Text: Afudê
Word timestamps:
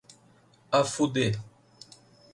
Afudê 0.79 1.31